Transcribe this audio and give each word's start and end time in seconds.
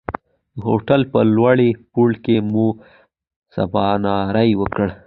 د 0.57 0.59
هوټل 0.69 1.01
په 1.11 1.19
لومړي 1.35 1.69
پوړ 1.91 2.09
کې 2.23 2.35
مو 2.51 2.67
سباناری 3.55 4.51
وکړ. 4.61 4.87